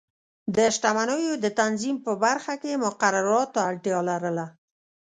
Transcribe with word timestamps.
د 0.55 0.57
شتمنیو 0.75 1.33
د 1.43 1.45
تنظیم 1.59 1.97
په 2.05 2.11
برخه 2.23 2.53
کې 2.61 2.81
مقرراتو 2.85 3.51
ته 3.53 3.59
اړتیا 3.69 3.99
لرله. 4.09 4.45